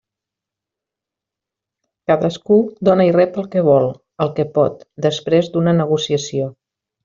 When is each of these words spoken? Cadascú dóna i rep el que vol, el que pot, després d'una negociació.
Cadascú 2.13 2.57
dóna 2.89 3.07
i 3.11 3.13
rep 3.19 3.39
el 3.43 3.47
que 3.53 3.65
vol, 3.69 3.87
el 4.27 4.35
que 4.41 4.49
pot, 4.59 4.85
després 5.09 5.53
d'una 5.55 5.79
negociació. 5.85 6.53